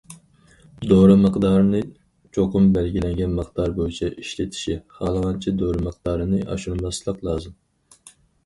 دورا 0.91 1.17
مىقدارىنى 1.25 1.81
چوقۇم 2.37 2.71
بەلگىلەنگەن 2.77 3.37
مىقدار 3.41 3.75
بويىچە 3.81 4.11
ئىشلىتىشى، 4.23 4.79
خالىغانچە 4.97 5.55
دورا 5.61 5.87
مىقدارىنى 5.89 6.41
ئاشۇرماسلىق 6.49 7.23
لازىم. 7.31 7.57